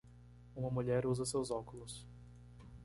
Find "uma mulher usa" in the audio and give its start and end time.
0.55-1.23